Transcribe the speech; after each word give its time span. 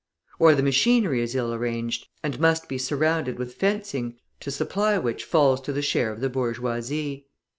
Or 0.39 0.55
the 0.55 0.63
machinery 0.63 1.21
is 1.21 1.35
ill 1.35 1.53
arranged, 1.53 2.07
and 2.23 2.39
must 2.39 2.67
be 2.67 2.79
surrounded 2.79 3.37
with 3.37 3.53
fencing, 3.53 4.17
to 4.39 4.49
supply 4.49 4.97
which 4.97 5.23
falls 5.23 5.61
to 5.61 5.71
the 5.71 5.83
share 5.83 6.11
of 6.11 6.21
the 6.21 6.29
bourgeoisie. 6.29 7.27